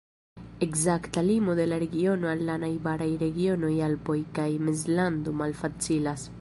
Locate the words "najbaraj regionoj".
2.65-3.73